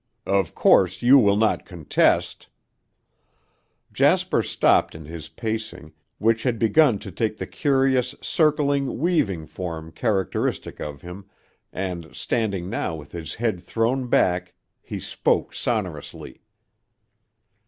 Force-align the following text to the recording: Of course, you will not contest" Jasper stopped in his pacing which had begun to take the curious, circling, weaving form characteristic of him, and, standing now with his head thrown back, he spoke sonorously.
Of 0.25 0.55
course, 0.55 1.03
you 1.03 1.19
will 1.19 1.35
not 1.37 1.63
contest" 1.63 2.47
Jasper 3.93 4.41
stopped 4.41 4.95
in 4.95 5.05
his 5.05 5.29
pacing 5.29 5.93
which 6.17 6.41
had 6.41 6.57
begun 6.57 6.97
to 6.97 7.11
take 7.11 7.37
the 7.37 7.45
curious, 7.45 8.15
circling, 8.19 8.97
weaving 8.97 9.45
form 9.45 9.91
characteristic 9.91 10.79
of 10.79 11.03
him, 11.03 11.29
and, 11.71 12.15
standing 12.15 12.67
now 12.67 12.95
with 12.95 13.11
his 13.11 13.35
head 13.35 13.61
thrown 13.61 14.07
back, 14.07 14.55
he 14.81 14.99
spoke 14.99 15.53
sonorously. 15.53 16.41